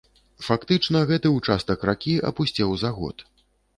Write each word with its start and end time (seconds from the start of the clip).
Фактычна 0.45 1.01
гэты 1.11 1.31
ўчастак 1.35 1.85
ракі 1.91 2.17
апусцеў 2.31 2.77
за 2.85 2.89
год. 2.97 3.17